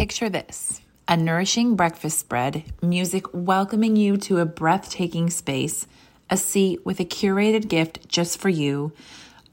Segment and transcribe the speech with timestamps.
[0.00, 5.86] Picture this a nourishing breakfast spread, music welcoming you to a breathtaking space,
[6.30, 8.92] a seat with a curated gift just for you,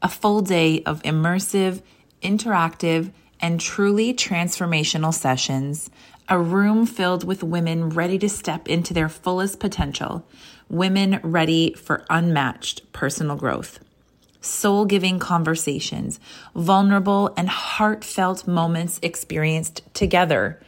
[0.02, 1.82] a full day of immersive,
[2.22, 5.90] interactive, and truly transformational sessions,
[6.30, 10.26] a room filled with women ready to step into their fullest potential,
[10.70, 13.80] women ready for unmatched personal growth.
[14.42, 16.20] Soul giving conversations,
[16.56, 20.60] vulnerable and heartfelt moments experienced together,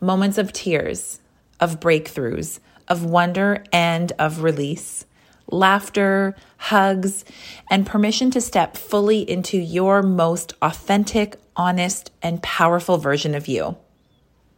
[0.00, 1.20] moments of tears,
[1.60, 5.06] of breakthroughs, of wonder and of release,
[5.50, 7.24] laughter, hugs,
[7.70, 13.76] and permission to step fully into your most authentic, honest, and powerful version of you.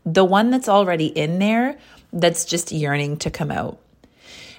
[0.04, 1.78] The one that's already in there
[2.12, 3.78] that's just yearning to come out.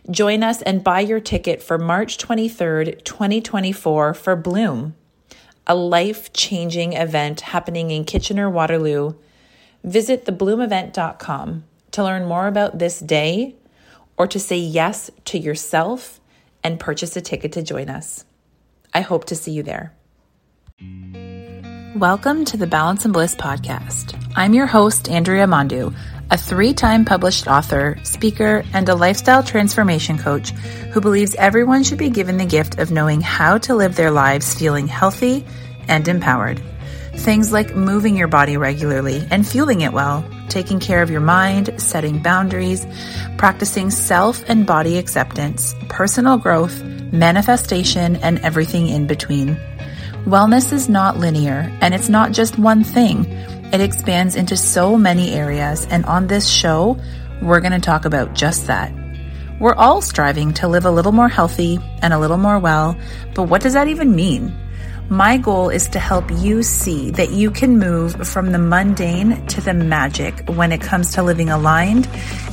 [0.09, 4.95] Join us and buy your ticket for March 23rd, 2024 for Bloom,
[5.65, 9.15] a life changing event happening in Kitchener Waterloo.
[9.83, 13.57] Visit thebloomevent.com to learn more about this day
[14.17, 16.21] or to say yes to yourself
[16.63, 18.23] and purchase a ticket to join us.
[18.93, 19.93] I hope to see you there.
[21.97, 24.17] Welcome to the Balance and Bliss podcast.
[24.37, 25.93] I'm your host, Andrea Mondoux,
[26.29, 30.51] a three time published author, speaker, and a lifestyle transformation coach
[30.91, 34.53] who believes everyone should be given the gift of knowing how to live their lives
[34.53, 35.45] feeling healthy
[35.87, 36.61] and empowered.
[37.15, 41.81] Things like moving your body regularly and fueling it well, taking care of your mind,
[41.81, 42.85] setting boundaries,
[43.37, 49.57] practicing self and body acceptance, personal growth, manifestation, and everything in between.
[50.25, 53.25] Wellness is not linear, and it's not just one thing.
[53.73, 56.97] It expands into so many areas, and on this show,
[57.41, 58.93] we're going to talk about just that.
[59.59, 62.97] We're all striving to live a little more healthy and a little more well,
[63.35, 64.55] but what does that even mean?
[65.09, 69.61] My goal is to help you see that you can move from the mundane to
[69.61, 72.07] the magic when it comes to living aligned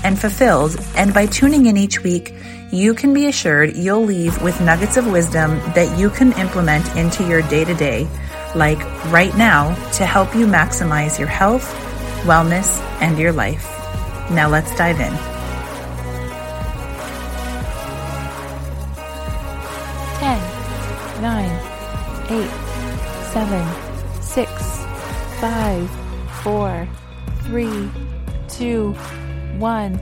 [0.04, 0.76] and fulfilled.
[0.96, 2.32] And by tuning in each week,
[2.70, 7.26] you can be assured you'll leave with nuggets of wisdom that you can implement into
[7.26, 8.08] your day to day,
[8.54, 8.78] like
[9.12, 11.72] right now, to help you maximize your health,
[12.24, 13.64] wellness, and your life.
[14.30, 15.12] Now let's dive in.
[20.18, 21.60] 10, 9,
[22.30, 22.50] 8,
[23.32, 24.84] 7, 6,
[25.40, 25.90] 5,
[26.42, 26.88] 4,
[27.42, 27.90] 3,
[28.48, 28.92] 2,
[29.58, 29.94] 1.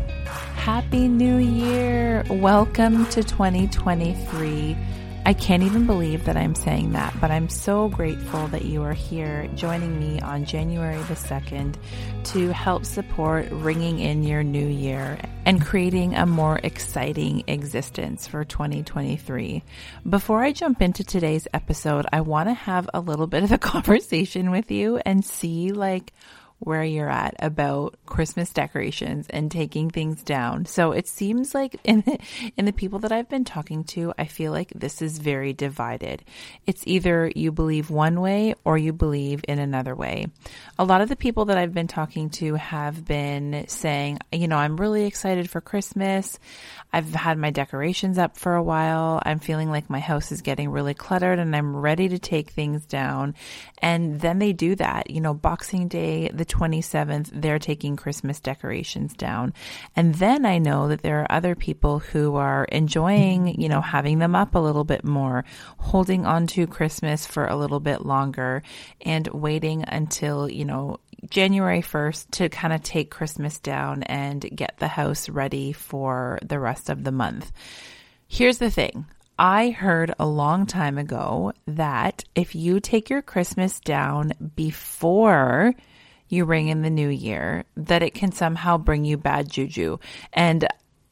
[0.55, 2.25] Happy New Year!
[2.31, 4.77] Welcome to 2023.
[5.25, 8.93] I can't even believe that I'm saying that, but I'm so grateful that you are
[8.93, 11.77] here joining me on January the 2nd
[12.25, 18.45] to help support ringing in your new year and creating a more exciting existence for
[18.45, 19.63] 2023.
[20.11, 23.59] Before I jump into today's episode, I want to have a little bit of a
[23.73, 26.13] conversation with you and see like
[26.63, 30.65] where you're at about Christmas decorations and taking things down.
[30.65, 32.19] So it seems like in the,
[32.57, 36.23] in the people that I've been talking to, I feel like this is very divided.
[36.65, 40.27] It's either you believe one way or you believe in another way.
[40.79, 44.57] A lot of the people that I've been talking to have been saying, you know,
[44.57, 46.39] I'm really excited for Christmas.
[46.93, 49.21] I've had my decorations up for a while.
[49.25, 52.85] I'm feeling like my house is getting really cluttered and I'm ready to take things
[52.87, 53.35] down.
[53.79, 59.15] And then they do that, you know, Boxing Day, the 27th, they're taking Christmas decorations
[59.15, 59.53] down.
[59.97, 64.19] And then I know that there are other people who are enjoying, you know, having
[64.19, 65.45] them up a little bit more,
[65.79, 68.63] holding on to Christmas for a little bit longer
[69.01, 70.99] and waiting until, you know,
[71.31, 76.59] January 1st to kind of take Christmas down and get the house ready for the
[76.59, 77.53] rest of the month.
[78.27, 79.07] Here's the thing.
[79.39, 85.75] I heard a long time ago that if you take your Christmas down before
[86.33, 89.99] you ring in the new year, that it can somehow bring you bad juju.
[90.33, 90.67] And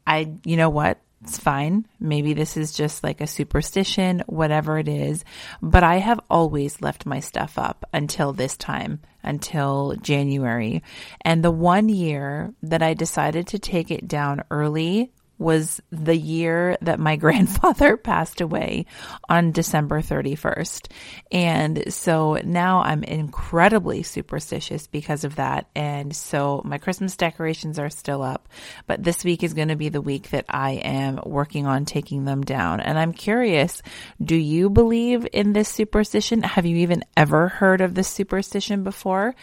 [0.06, 0.98] I, you know what?
[1.22, 1.86] It's fine.
[1.98, 5.22] Maybe this is just like a superstition, whatever it is.
[5.60, 10.82] But I have always left my stuff up until this time, until January.
[11.20, 16.76] And the one year that I decided to take it down early was the year
[16.82, 18.86] that my grandfather passed away
[19.28, 20.88] on December 31st.
[21.32, 25.66] And so now I'm incredibly superstitious because of that.
[25.74, 28.48] And so my Christmas decorations are still up,
[28.86, 32.24] but this week is going to be the week that I am working on taking
[32.24, 32.80] them down.
[32.80, 33.82] And I'm curious,
[34.22, 36.42] do you believe in this superstition?
[36.42, 39.34] Have you even ever heard of this superstition before?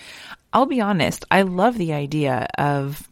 [0.54, 3.08] I'll be honest, I love the idea of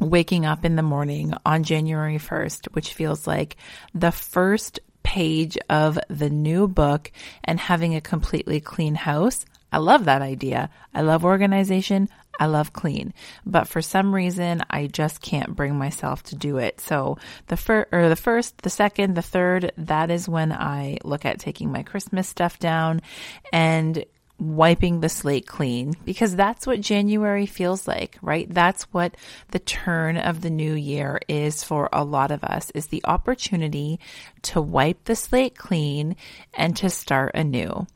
[0.00, 3.56] waking up in the morning on January 1st, which feels like
[3.94, 7.10] the first page of the new book
[7.44, 9.44] and having a completely clean house.
[9.70, 10.70] I love that idea.
[10.94, 12.08] I love organization.
[12.40, 13.12] I love clean,
[13.44, 16.80] but for some reason I just can't bring myself to do it.
[16.80, 17.18] So
[17.48, 21.38] the first or the first, the second, the third, that is when I look at
[21.38, 23.02] taking my Christmas stuff down
[23.52, 24.04] and
[24.42, 28.52] wiping the slate clean because that's what January feels like, right?
[28.52, 29.16] That's what
[29.52, 34.00] the turn of the new year is for a lot of us is the opportunity
[34.42, 36.16] to wipe the slate clean
[36.54, 37.86] and to start anew.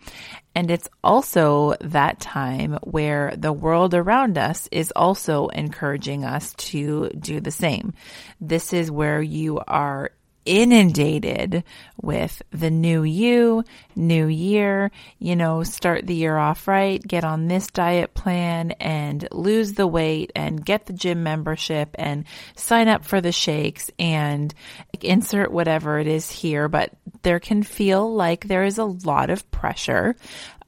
[0.54, 7.10] And it's also that time where the world around us is also encouraging us to
[7.10, 7.92] do the same.
[8.40, 10.12] This is where you are
[10.46, 11.64] inundated
[12.00, 13.64] with the new you,
[13.94, 19.28] new year, you know, start the year off right, get on this diet plan and
[19.32, 24.54] lose the weight and get the gym membership and sign up for the shakes and
[25.00, 26.68] insert whatever it is here.
[26.68, 26.92] But
[27.22, 30.16] there can feel like there is a lot of pressure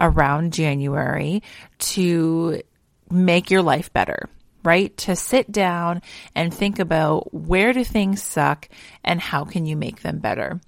[0.00, 1.42] around January
[1.78, 2.62] to
[3.10, 4.28] make your life better
[4.69, 4.94] right?
[4.99, 6.03] To sit down
[6.35, 8.69] and think about where do things suck
[9.03, 10.61] and how can you make them better?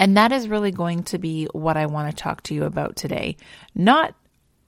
[0.00, 2.96] And that is really going to be what I want to talk to you about
[2.96, 3.36] today.
[3.74, 4.14] Not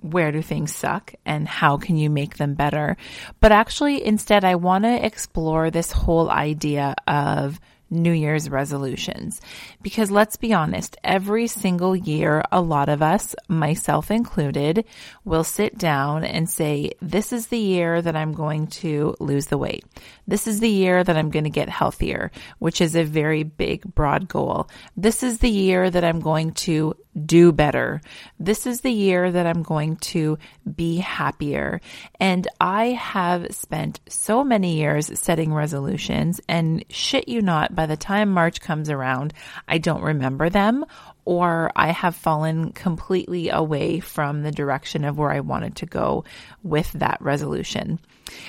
[0.03, 2.99] where do things suck and how can you make them better?
[3.41, 7.59] But actually, instead, I want to explore this whole idea of
[7.91, 9.41] New Year's resolutions.
[9.83, 14.85] Because let's be honest, every single year, a lot of us, myself included,
[15.25, 19.59] will sit down and say, this is the year that I'm going to lose the
[19.59, 19.85] weight.
[20.27, 23.83] This is the year that I'm going to get healthier, which is a very big,
[23.95, 24.69] broad goal.
[24.97, 28.03] This is the year that I'm going to do better.
[28.39, 30.39] This is the year that I'm going to
[30.75, 31.81] be happier.
[32.21, 37.97] And I have spent so many years setting resolutions and shit you not, by the
[37.97, 39.33] time March comes around,
[39.69, 40.85] I don't remember them
[41.27, 46.25] or I have fallen completely away from the direction of where I wanted to go
[46.63, 47.99] with that resolution.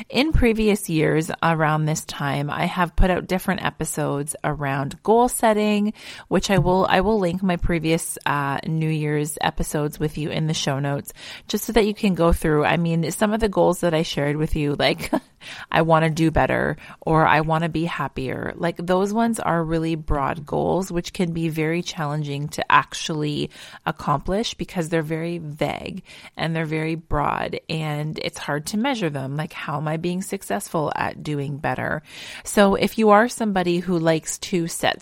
[0.10, 5.94] In previous years around this time, I have put out different episodes around goal setting,
[6.28, 10.46] which I will, I will link my previous, uh, New Year's episodes with you in
[10.46, 11.14] the show notes,
[11.48, 12.64] just so that you can go through.
[12.64, 15.12] I mean, some of the goals that I shared with you, like,
[15.72, 18.54] I want to do better or I want to be happier.
[18.56, 23.50] Like those ones are really broad goals, which can be very challenging to actually
[23.86, 26.04] accomplish because they're very vague
[26.36, 29.36] and they're very broad and it's hard to measure them.
[29.38, 32.02] Like, how am I being successful at doing better?
[32.44, 34.98] So if you are somebody who likes to set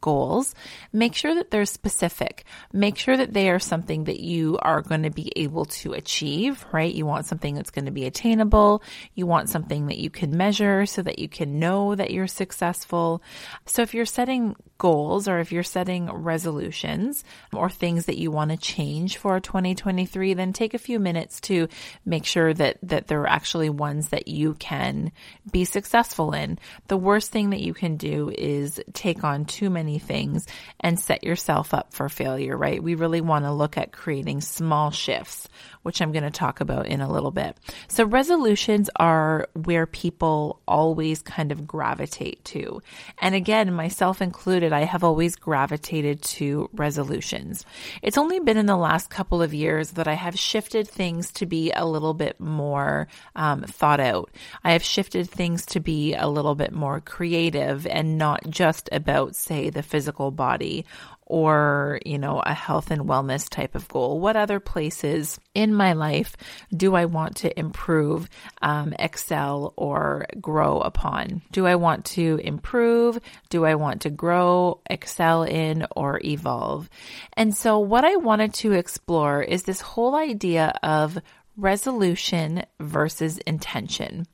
[0.00, 0.54] goals,
[0.92, 2.44] make sure that they're specific.
[2.72, 6.64] Make sure that they are something that you are going to be able to achieve,
[6.72, 6.92] right?
[6.92, 8.82] You want something that's going to be attainable.
[9.14, 13.22] You want something that you can measure so that you can know that you're successful.
[13.66, 17.22] So if you're setting goals or if you're setting resolutions
[17.52, 21.68] or things that you want to change for 2023, then take a few minutes to
[22.04, 25.12] make sure that, that they're actually ones that you can
[25.52, 26.58] be successful in.
[26.88, 30.46] The worst thing that you can do is take on too many things
[30.78, 32.82] and set yourself up for failure, right?
[32.82, 35.48] We really want to look at creating small shifts,
[35.82, 37.56] which I'm going to talk about in a little bit.
[37.88, 42.80] So resolutions are where people always kind of gravitate to.
[43.18, 47.64] And again, myself included, I have always gravitated to resolutions.
[48.02, 51.46] It's only been in the last couple of years that I have shifted things to
[51.46, 54.30] be a little bit more um, thought out.
[54.62, 59.34] I have shifted things to be a little bit more creative and not just about,
[59.34, 60.84] say, the the physical body
[61.30, 64.18] or, you know, a health and wellness type of goal?
[64.18, 66.36] What other places in my life
[66.76, 68.28] do I want to improve,
[68.60, 71.42] um, excel, or grow upon?
[71.52, 73.20] Do I want to improve?
[73.48, 76.90] Do I want to grow, excel in, or evolve?
[77.34, 81.16] And so what I wanted to explore is this whole idea of
[81.60, 84.26] resolution versus intention.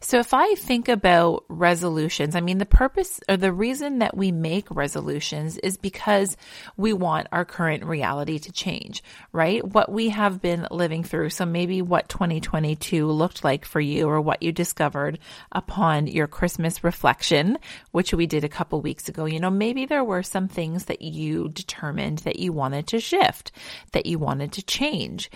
[0.00, 4.32] So if I think about resolutions, I mean, the purpose or the reason that we
[4.32, 6.36] make resolutions is because
[6.76, 9.64] we want our current reality to change, right?
[9.64, 11.30] What we have been living through.
[11.30, 15.18] So maybe what 2022 looked like for you or what you discovered
[15.52, 17.58] upon your Christmas reflection,
[17.92, 19.24] which we did a couple weeks ago.
[19.24, 23.52] You know, maybe there were some things that you determined that you wanted to shift,
[23.92, 25.30] that you wanted to change.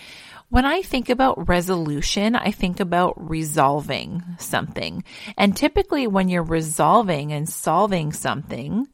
[0.49, 5.03] When I think about resolution, I think about resolving something.
[5.37, 8.87] And typically when you're resolving and solving something,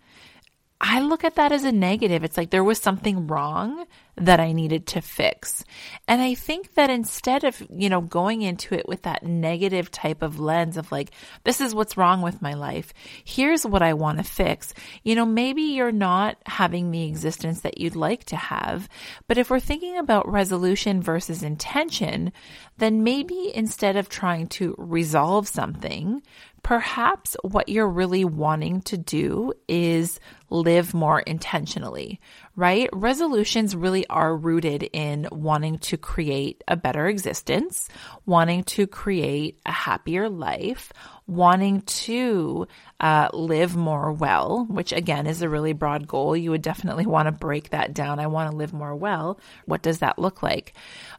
[0.80, 2.25] I look at that as a negative.
[2.25, 3.85] It's like there was something wrong
[4.16, 5.64] that I needed to fix.
[6.07, 10.21] And I think that instead of, you know, going into it with that negative type
[10.21, 11.12] of lens of like,
[11.45, 12.92] this is what's wrong with my life.
[13.25, 14.75] Here's what I want to fix.
[15.02, 18.88] You know, maybe you're not having the existence that you'd like to have.
[19.28, 22.33] But if we're thinking about resolution versus intention,
[22.76, 26.23] then maybe instead of trying to resolve something,
[26.62, 32.21] perhaps what you're really wanting to do is live more intentionally,
[32.54, 32.88] right?
[32.92, 37.88] Resolutions really are rooted in wanting to create a better existence,
[38.26, 40.92] wanting to create a happier life,
[41.26, 42.66] wanting to
[43.00, 46.37] uh, live more well, which again is a really broad goal.
[46.37, 48.18] You would definitely want to break that down.
[48.18, 49.40] I want to live more well.
[49.64, 50.75] What does that look like?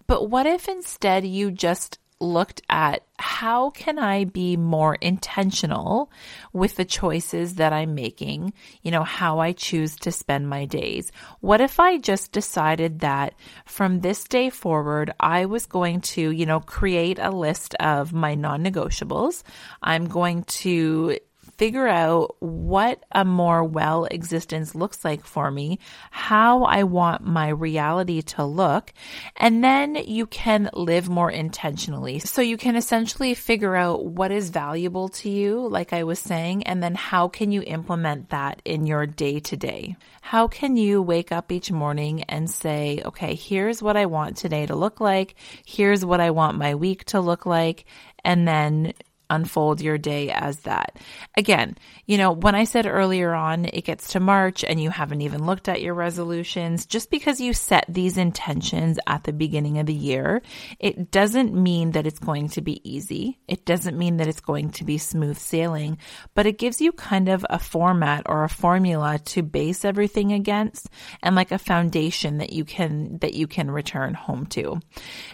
[0.05, 6.11] But what if instead you just looked at how can I be more intentional
[6.51, 11.11] with the choices that I'm making, you know, how I choose to spend my days.
[11.41, 16.45] What if I just decided that from this day forward, I was going to, you
[16.45, 19.43] know, create a list of my non-negotiables.
[19.81, 21.19] I'm going to
[21.57, 25.79] figure out what a more well existence looks like for me,
[26.11, 28.93] how I want my reality to look,
[29.37, 32.19] and then you can live more intentionally.
[32.19, 36.63] So you can essentially figure out what is valuable to you, like I was saying,
[36.63, 39.95] and then how can you implement that in your day to day?
[40.21, 44.65] How can you wake up each morning and say, okay, here's what I want today
[44.65, 45.35] to look like.
[45.65, 47.85] Here's what I want my week to look like.
[48.23, 48.93] And then
[49.29, 50.97] unfold your day as that.
[51.37, 55.21] Again, you know, when I said earlier on, it gets to March and you haven't
[55.21, 59.85] even looked at your resolutions, just because you set these intentions at the beginning of
[59.85, 60.41] the year,
[60.79, 63.39] it doesn't mean that it's going to be easy.
[63.47, 65.97] It doesn't mean that it's going to be smooth sailing,
[66.33, 70.89] but it gives you kind of a format or a formula to base everything against
[71.21, 74.79] and like a foundation that you can, that you can return home to.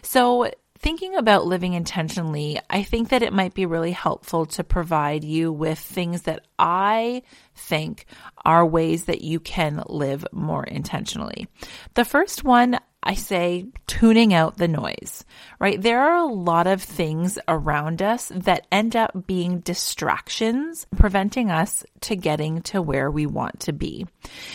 [0.01, 5.23] So thinking about living intentionally, I think that it might be really helpful to provide
[5.23, 7.23] you with things that I
[7.55, 8.05] think
[8.45, 11.47] are ways that you can live more intentionally.
[11.95, 15.25] The first one I say tuning out the noise,
[15.59, 15.81] right?
[15.81, 21.83] There are a lot of things around us that end up being distractions, preventing us
[22.01, 24.05] to getting to where we want to be.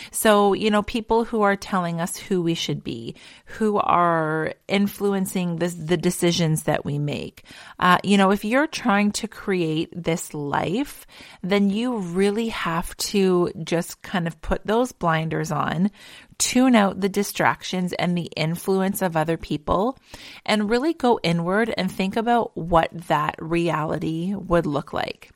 [0.09, 5.57] So, you know, people who are telling us who we should be, who are influencing
[5.57, 7.43] the, the decisions that we make.
[7.77, 11.05] Uh, you know, if you're trying to create this life,
[11.43, 15.91] then you really have to just kind of put those blinders on,
[16.37, 19.97] tune out the distractions and the influence of other people
[20.45, 25.31] and really go inward and think about what that reality would look like.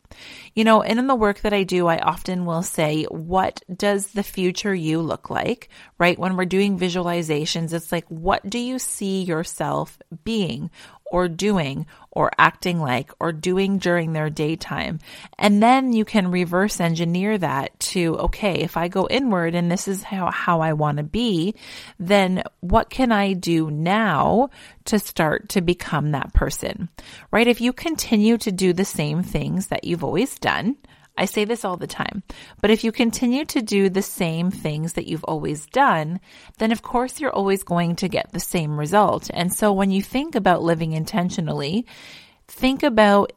[0.55, 4.07] You know, and in the work that I do, I often will say, what does
[4.07, 5.69] the future you look like?
[5.97, 6.19] Right?
[6.19, 10.69] When we're doing visualizations, it's like, what do you see yourself being
[11.09, 14.99] or doing or acting like or doing during their daytime.
[15.37, 19.87] And then you can reverse engineer that to, okay, if I go inward and this
[19.87, 21.55] is how, how I want to be,
[21.99, 24.49] then what can I do now
[24.85, 26.89] to start to become that person?
[27.31, 27.47] Right?
[27.47, 30.75] If you continue to do the same things that you've always done,
[31.15, 32.23] I say this all the time,
[32.61, 36.19] but if you continue to do the same things that you've always done,
[36.57, 39.29] then of course you're always going to get the same result.
[39.31, 41.85] And so when you think about living intentionally,
[42.47, 43.33] think about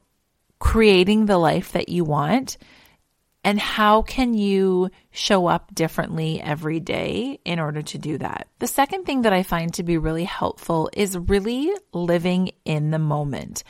[0.60, 2.56] creating the life that you want
[3.44, 8.46] and how can you show up differently every day in order to do that?
[8.60, 13.00] The second thing that I find to be really helpful is really living in the
[13.00, 13.64] moment.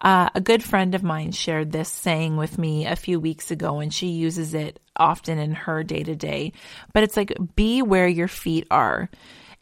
[0.00, 3.80] Uh, a good friend of mine shared this saying with me a few weeks ago,
[3.80, 6.52] and she uses it often in her day to day.
[6.94, 9.10] But it's like, be where your feet are.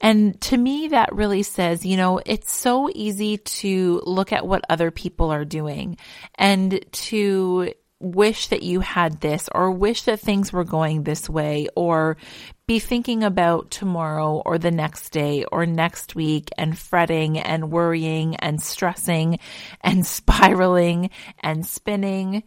[0.01, 4.65] And to me, that really says, you know, it's so easy to look at what
[4.69, 5.97] other people are doing
[6.37, 7.73] and to
[8.15, 12.17] wish that you had this or wish that things were going this way or
[12.67, 18.37] be thinking about tomorrow or the next day or next week and fretting and worrying
[18.37, 19.39] and stressing
[19.81, 21.11] and spiraling
[21.41, 22.43] and spinning.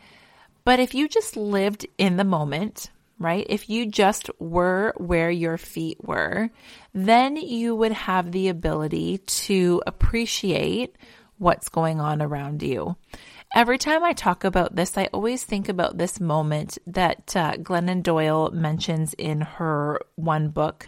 [0.66, 3.46] But if you just lived in the moment, right?
[3.50, 6.50] If you just were where your feet were,
[6.94, 10.96] then you would have the ability to appreciate
[11.38, 12.96] what's going on around you.
[13.56, 18.04] Every time I talk about this, I always think about this moment that uh, Glennon
[18.04, 20.88] Doyle mentions in her one book.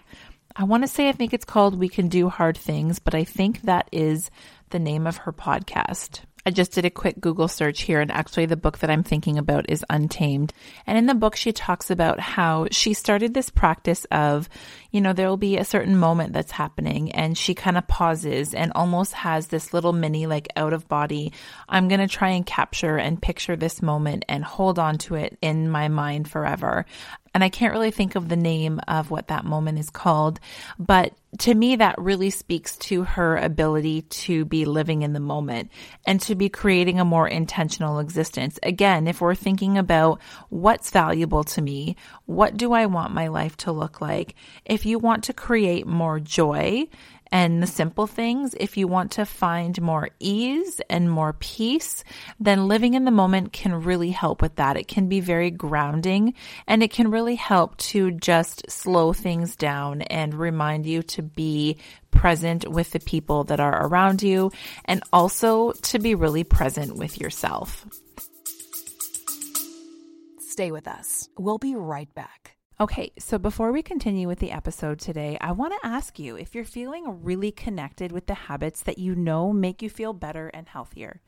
[0.56, 3.24] I want to say, I think it's called We Can Do Hard Things, but I
[3.24, 4.30] think that is
[4.70, 6.22] the name of her podcast.
[6.46, 9.38] I just did a quick Google search here, and actually, the book that I'm thinking
[9.38, 10.54] about is Untamed.
[10.88, 14.50] And in the book, she talks about how she started this practice of,
[14.92, 18.54] you know, there will be a certain moment that's happening, and she kind of pauses
[18.54, 21.32] and almost has this little mini, like, out of body.
[21.70, 25.38] I'm going to try and capture and picture this moment and hold on to it
[25.42, 26.86] in my mind forever.
[27.34, 30.40] And I can't really think of the name of what that moment is called,
[30.78, 35.72] but to me, that really speaks to her ability to be living in the moment
[36.06, 38.60] and to be creating a more intentional existence.
[38.64, 40.20] Again, if we're thinking about
[40.50, 41.96] what's valuable to me,
[42.26, 44.36] what do I want my life to look like?
[44.66, 46.88] If you want to create more joy,
[47.32, 52.04] and the simple things, if you want to find more ease and more peace,
[52.40, 54.76] then living in the moment can really help with that.
[54.76, 56.34] It can be very grounding
[56.68, 61.78] and it can really help to just slow things down and remind you to be
[62.12, 64.52] present with the people that are around you
[64.86, 67.86] and also to be really present with yourself.
[70.40, 71.30] Stay with us.
[71.38, 72.58] We'll be right back.
[72.82, 76.56] Okay, so before we continue with the episode today, I want to ask you if
[76.56, 80.68] you're feeling really connected with the habits that you know make you feel better and
[80.68, 81.22] healthier.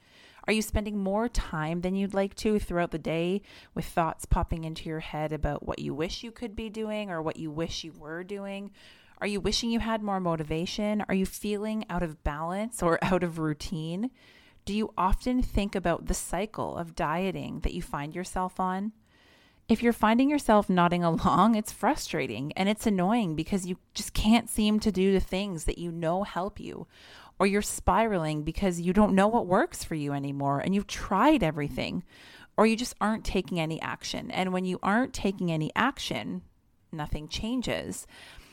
[0.47, 3.43] Are you spending more time than you'd like to throughout the day
[3.75, 7.21] with thoughts popping into your head about what you wish you could be doing or
[7.21, 8.71] what you wish you were doing?
[9.19, 11.05] Are you wishing you had more motivation?
[11.07, 14.09] Are you feeling out of balance or out of routine?
[14.65, 18.93] Do you often think about the cycle of dieting that you find yourself on?
[19.67, 24.49] If you're finding yourself nodding along, it's frustrating and it's annoying because you just can't
[24.49, 26.87] seem to do the things that you know help you.
[27.39, 31.43] Or you're spiraling because you don't know what works for you anymore and you've tried
[31.43, 32.03] everything.
[32.55, 34.29] Or you just aren't taking any action.
[34.29, 36.43] And when you aren't taking any action,
[36.91, 38.05] nothing changes.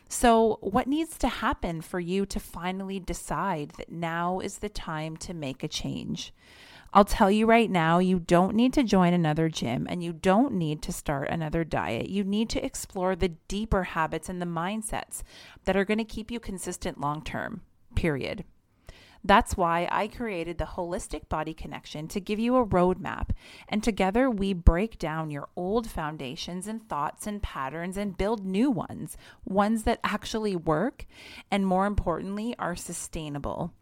[0.08, 5.16] So, what needs to happen for you to finally decide that now is the time
[5.18, 6.32] to make a change?
[6.92, 10.54] I'll tell you right now, you don't need to join another gym and you don't
[10.54, 12.08] need to start another diet.
[12.08, 15.22] You need to explore the deeper habits and the mindsets
[15.66, 17.62] that are going to keep you consistent long term,
[17.94, 18.44] period.
[19.22, 23.30] That's why I created the Holistic Body Connection to give you a roadmap.
[23.68, 28.70] And together we break down your old foundations and thoughts and patterns and build new
[28.70, 31.04] ones, ones that actually work
[31.50, 33.74] and more importantly are sustainable.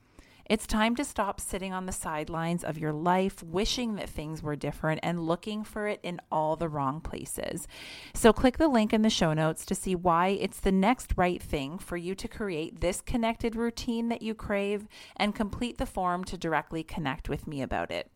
[0.49, 4.57] It's time to stop sitting on the sidelines of your life, wishing that things were
[4.57, 7.69] different and looking for it in all the wrong places.
[8.15, 11.43] So, click the link in the show notes to see why it's the next right
[11.43, 16.25] thing for you to create this connected routine that you crave and complete the form
[16.25, 18.11] to directly connect with me about it.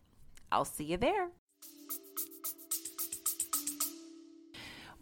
[0.51, 1.29] I'll see you there.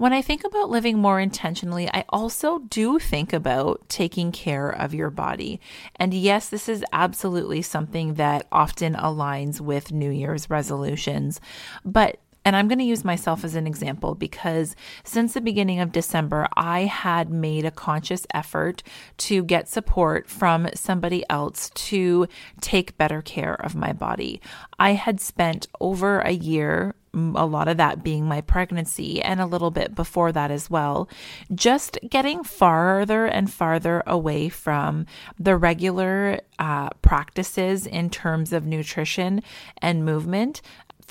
[0.01, 4.95] When I think about living more intentionally, I also do think about taking care of
[4.95, 5.61] your body.
[5.95, 11.39] And yes, this is absolutely something that often aligns with New Year's resolutions.
[11.85, 15.91] But and I'm going to use myself as an example because since the beginning of
[15.91, 18.82] December, I had made a conscious effort
[19.17, 22.27] to get support from somebody else to
[22.60, 24.41] take better care of my body.
[24.80, 29.45] I had spent over a year a lot of that being my pregnancy and a
[29.45, 31.10] little bit before that as well,
[31.54, 35.06] just getting farther and farther away from
[35.38, 39.41] the regular uh, practices in terms of nutrition
[39.80, 40.62] and movement.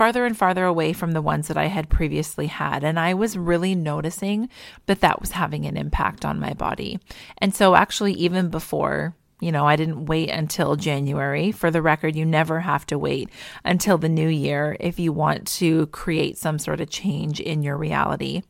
[0.01, 2.85] Farther and farther away from the ones that I had previously had.
[2.85, 4.49] And I was really noticing
[4.87, 6.99] that that was having an impact on my body.
[7.37, 11.53] And so, actually, even before you know, I didn't wait until January.
[11.53, 13.29] For the record, you never have to wait
[13.63, 17.77] until the new year if you want to create some sort of change in your
[17.77, 18.41] reality.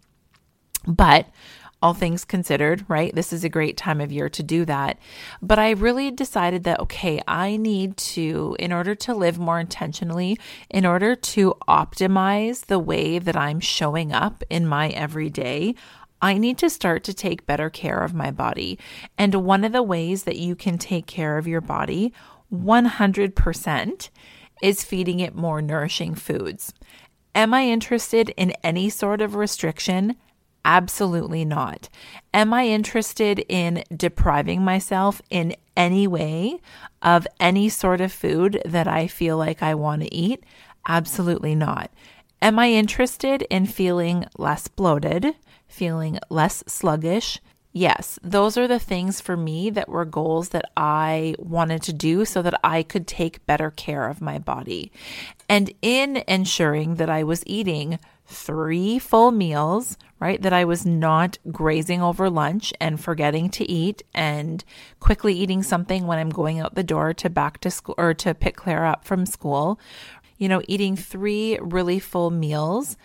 [0.86, 1.26] But
[1.82, 3.14] all things considered, right?
[3.14, 4.98] This is a great time of year to do that.
[5.40, 10.38] But I really decided that, okay, I need to, in order to live more intentionally,
[10.68, 15.74] in order to optimize the way that I'm showing up in my everyday,
[16.22, 18.78] I need to start to take better care of my body.
[19.16, 22.12] And one of the ways that you can take care of your body
[22.52, 24.08] 100%
[24.62, 26.74] is feeding it more nourishing foods.
[27.34, 30.16] Am I interested in any sort of restriction?
[30.64, 31.88] Absolutely not.
[32.34, 36.60] Am I interested in depriving myself in any way
[37.02, 40.44] of any sort of food that I feel like I want to eat?
[40.86, 41.90] Absolutely not.
[42.42, 45.34] Am I interested in feeling less bloated?
[45.70, 47.40] feeling less sluggish.
[47.72, 52.24] Yes, those are the things for me that were goals that I wanted to do
[52.24, 54.90] so that I could take better care of my body.
[55.48, 60.40] And in ensuring that I was eating three full meals, right?
[60.40, 64.64] That I was not grazing over lunch and forgetting to eat and
[65.00, 68.34] quickly eating something when I'm going out the door to back to school or to
[68.34, 69.78] pick Claire up from school.
[70.38, 72.96] You know, eating three really full meals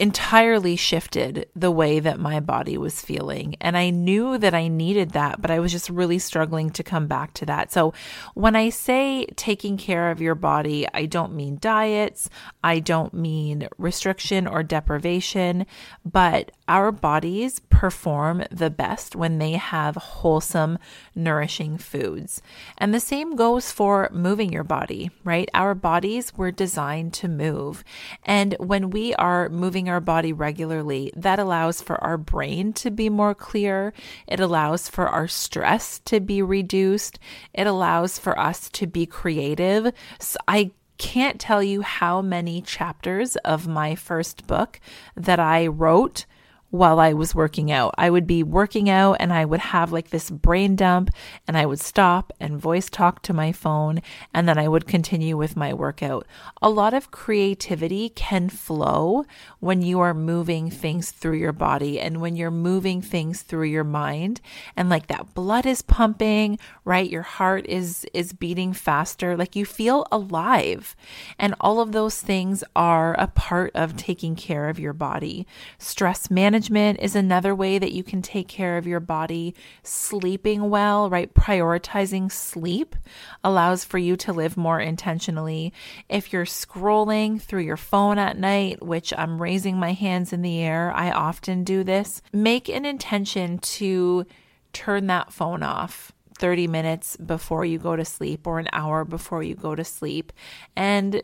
[0.00, 3.54] entirely shifted the way that my body was feeling.
[3.60, 7.06] And I knew that I needed that, but I was just really struggling to come
[7.06, 7.70] back to that.
[7.70, 7.92] So
[8.32, 12.30] when I say taking care of your body, I don't mean diets,
[12.64, 15.66] I don't mean restriction or deprivation,
[16.02, 20.78] but our bodies perform the best when they have wholesome,
[21.16, 22.40] nourishing foods.
[22.78, 25.48] And the same goes for moving your body, right?
[25.52, 27.82] Our bodies were designed to move.
[28.24, 33.08] And when we are moving our body regularly, that allows for our brain to be
[33.08, 33.92] more clear.
[34.28, 37.18] It allows for our stress to be reduced.
[37.52, 39.92] It allows for us to be creative.
[40.20, 44.78] So I can't tell you how many chapters of my first book
[45.16, 46.26] that I wrote
[46.70, 47.94] while I was working out.
[47.98, 51.10] I would be working out and I would have like this brain dump
[51.46, 54.00] and I would stop and voice talk to my phone
[54.32, 56.26] and then I would continue with my workout.
[56.62, 59.24] A lot of creativity can flow
[59.58, 63.84] when you are moving things through your body and when you're moving things through your
[63.84, 64.40] mind
[64.76, 67.10] and like that blood is pumping, right?
[67.10, 70.94] Your heart is is beating faster, like you feel alive.
[71.38, 75.46] And all of those things are a part of taking care of your body.
[75.78, 79.54] Stress management management is another way that you can take care of your body.
[79.82, 81.32] Sleeping well, right?
[81.32, 82.96] Prioritizing sleep
[83.42, 85.72] allows for you to live more intentionally.
[86.08, 90.58] If you're scrolling through your phone at night, which I'm raising my hands in the
[90.58, 94.26] air, I often do this, make an intention to
[94.72, 96.12] turn that phone off.
[96.38, 100.32] 30 minutes before you go to sleep or an hour before you go to sleep
[100.74, 101.20] and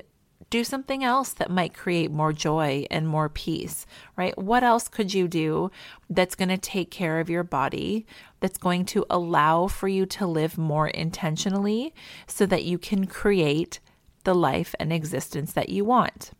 [0.48, 4.37] do something else that might create more joy and more peace, right?
[4.38, 5.70] What else could you do
[6.09, 8.06] that's going to take care of your body,
[8.40, 11.92] that's going to allow for you to live more intentionally
[12.26, 13.80] so that you can create
[14.24, 16.30] the life and existence that you want?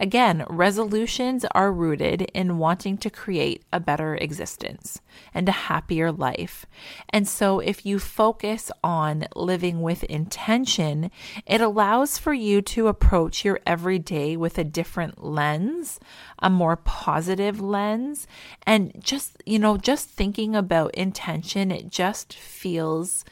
[0.00, 5.00] Again, resolutions are rooted in wanting to create a better existence
[5.34, 6.66] and a happier life.
[7.10, 11.10] And so, if you focus on living with intention,
[11.46, 15.98] it allows for you to approach your everyday with a different lens,
[16.38, 18.26] a more positive lens.
[18.66, 23.24] And just, you know, just thinking about intention, it just feels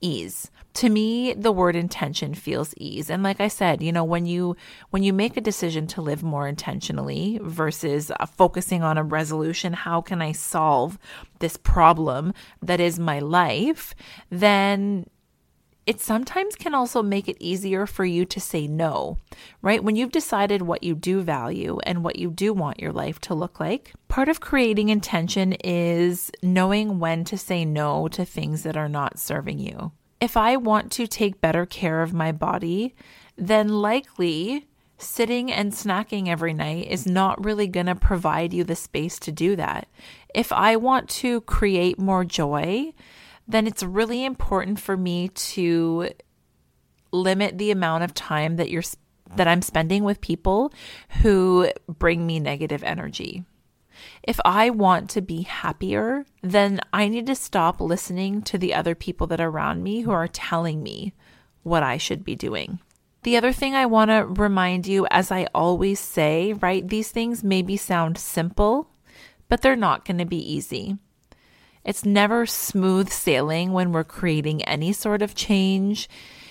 [0.00, 0.50] ease.
[0.74, 3.10] To me the word intention feels ease.
[3.10, 4.56] And like i said you know when you
[4.90, 9.72] when you make a decision to live more intentionally versus uh, focusing on a resolution
[9.72, 10.98] how can i solve
[11.38, 12.32] this problem
[12.62, 13.94] that is my life?
[14.30, 15.06] Then
[15.88, 19.18] it sometimes can also make it easier for you to say no,
[19.62, 19.82] right?
[19.82, 23.34] When you've decided what you do value and what you do want your life to
[23.34, 28.76] look like, part of creating intention is knowing when to say no to things that
[28.76, 32.94] are not serving you if I want to take better care of my body,
[33.36, 34.66] then likely
[34.98, 39.30] sitting and snacking every night is not really going to provide you the space to
[39.30, 39.86] do that.
[40.34, 42.92] If I want to create more joy,
[43.48, 46.10] then it's really important for me to
[47.10, 48.82] limit the amount of time that you're
[49.36, 50.72] that I'm spending with people
[51.22, 53.44] who bring me negative energy.
[54.22, 58.94] If I want to be happier, then I need to stop listening to the other
[58.94, 61.12] people that are around me who are telling me
[61.62, 62.78] what I should be doing.
[63.24, 67.42] The other thing I want to remind you, as I always say, right, these things
[67.42, 68.88] maybe sound simple,
[69.48, 70.96] but they're not going to be easy.
[71.88, 76.06] It's never smooth sailing when we're creating any sort of change.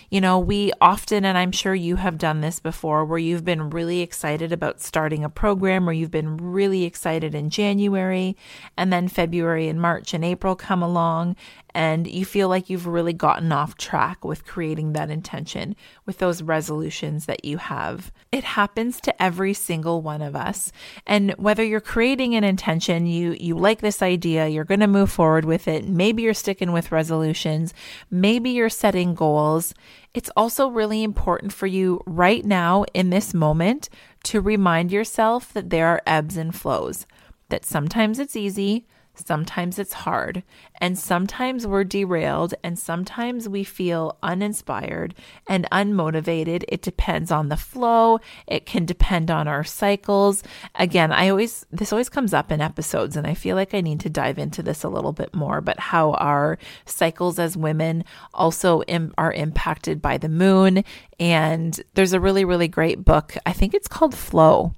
[0.10, 3.70] You know, we often, and I'm sure you have done this before, where you've been
[3.70, 8.36] really excited about starting a program, or you've been really excited in January,
[8.76, 11.36] and then February and March and April come along,
[11.78, 15.76] and you feel like you've really gotten off track with creating that intention
[16.08, 18.12] with those resolutions that you have.
[18.32, 20.72] It happens to every single one of us.
[21.06, 25.12] And whether you're creating an intention, you you like this idea, you're going to move
[25.12, 27.76] forward with it, maybe you're sticking with resolutions,
[28.10, 29.76] maybe you're setting goals,
[30.16, 33.88] it's also really important for you right now in this moment
[34.24, 37.06] to remind yourself that there are ebbs and flows.
[37.50, 38.88] That sometimes it's easy,
[39.26, 40.44] Sometimes it's hard,
[40.80, 45.16] and sometimes we're derailed, and sometimes we feel uninspired
[45.48, 46.64] and unmotivated.
[46.68, 50.44] It depends on the flow, it can depend on our cycles.
[50.76, 54.00] Again, I always, this always comes up in episodes, and I feel like I need
[54.02, 58.04] to dive into this a little bit more, but how our cycles as women
[58.34, 60.84] also Im- are impacted by the moon.
[61.20, 63.36] And there's a really, really great book.
[63.46, 64.74] I think it's called Flow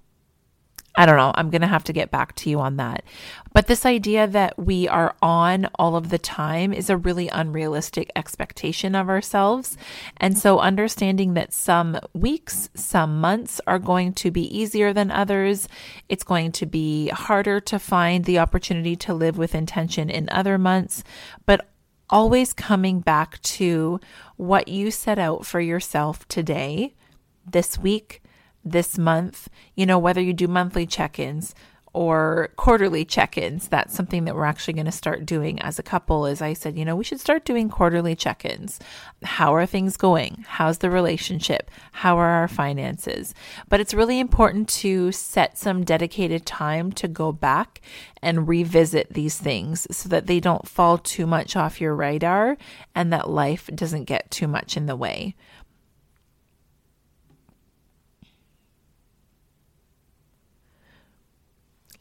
[0.99, 1.31] I don't know.
[1.33, 3.05] I'm going to have to get back to you on that.
[3.53, 8.12] But this idea that we are on all of the time is a really unrealistic
[8.17, 9.77] expectation of ourselves.
[10.17, 15.69] And so understanding that some weeks, some months are going to be easier than others.
[16.09, 20.57] It's going to be harder to find the opportunity to live with intention in other
[20.57, 21.05] months,
[21.45, 21.69] but
[22.09, 24.01] always coming back to
[24.35, 26.93] what you set out for yourself today,
[27.49, 28.21] this week,
[28.63, 31.55] this month, you know, whether you do monthly check ins
[31.93, 36.25] or quarterly check-ins that's something that we're actually going to start doing as a couple
[36.27, 38.79] as i said you know we should start doing quarterly check-ins.
[39.23, 40.45] How are things going?
[40.47, 41.69] How's the relationship?
[41.91, 43.33] How are our finances?
[43.67, 47.81] But it's really important to set some dedicated time to go back
[48.21, 52.57] and revisit these things so that they don't fall too much off your radar
[52.95, 55.35] and that life doesn't get too much in the way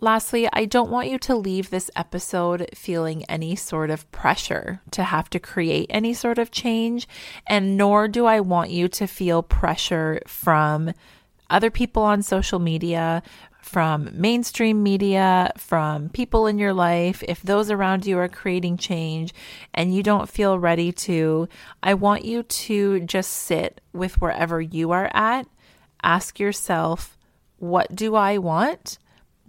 [0.01, 5.03] Lastly, I don't want you to leave this episode feeling any sort of pressure to
[5.03, 7.09] have to create any sort of change,
[7.49, 10.93] and nor do I want you to feel pressure from
[11.51, 13.25] other people on social media,
[13.61, 17.25] from mainstream media, from people in your life.
[17.27, 19.35] If those around you are creating change
[19.75, 21.49] and you don't feel ready to,
[21.83, 25.49] I want you to just sit with wherever you are at.
[26.05, 27.19] Ask yourself,
[27.59, 28.99] what do I want?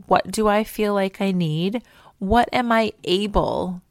[0.08, 1.84] What do I feel like I need?
[2.20, 3.82] What am I able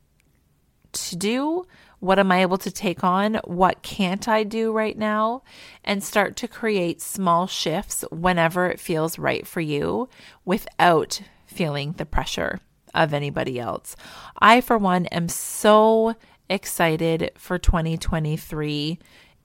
[0.93, 1.67] to do?
[2.01, 3.37] What am I able to take on?
[3.45, 5.43] What can't I do right now?
[5.85, 10.09] And start to create small shifts whenever it feels right for you
[10.45, 12.61] without feeling the pressure
[12.95, 13.97] of anybody else.
[14.39, 16.15] I, for one, am so
[16.49, 18.99] excited for 2023.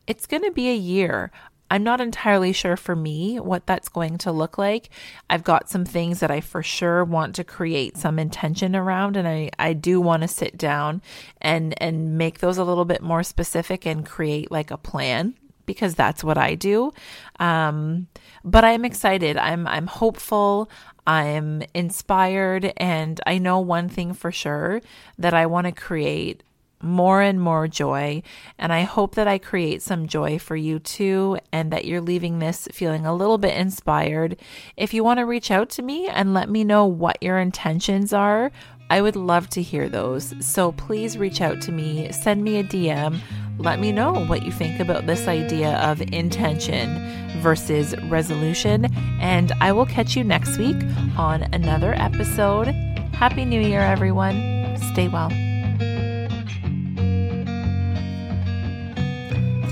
[0.05, 1.31] It's going to be a year.
[1.69, 4.89] I'm not entirely sure for me what that's going to look like.
[5.29, 9.27] I've got some things that I for sure want to create some intention around and
[9.27, 11.01] I, I do want to sit down
[11.41, 15.95] and and make those a little bit more specific and create like a plan because
[15.95, 16.91] that's what I do.
[17.39, 18.07] Um,
[18.43, 19.37] but I'm excited.
[19.37, 20.69] I'm I'm hopeful.
[21.05, 24.81] I'm inspired and I know one thing for sure
[25.17, 26.43] that I want to create
[26.83, 28.21] more and more joy.
[28.57, 32.39] And I hope that I create some joy for you too, and that you're leaving
[32.39, 34.37] this feeling a little bit inspired.
[34.77, 38.13] If you want to reach out to me and let me know what your intentions
[38.13, 38.51] are,
[38.89, 40.33] I would love to hear those.
[40.39, 43.19] So please reach out to me, send me a DM,
[43.57, 48.85] let me know what you think about this idea of intention versus resolution.
[49.19, 50.77] And I will catch you next week
[51.17, 52.67] on another episode.
[53.13, 54.77] Happy New Year, everyone.
[54.91, 55.31] Stay well.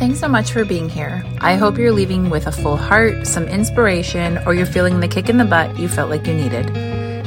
[0.02, 1.24] Thanks so much for being here.
[1.42, 5.30] I hope you're leaving with a full heart, some inspiration, or you're feeling the kick
[5.30, 6.76] in the butt you felt like you needed.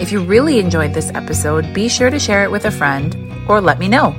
[0.00, 3.16] If you really enjoyed this episode, be sure to share it with a friend
[3.48, 4.12] or let me know.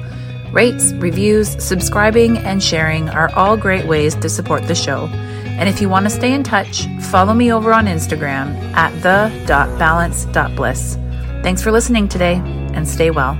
[0.54, 5.08] Rates, reviews, subscribing, and sharing are all great ways to support the show.
[5.08, 10.96] And if you want to stay in touch, follow me over on Instagram at the.balance.bliss.
[11.44, 12.36] Thanks for listening today
[12.74, 13.38] and stay well.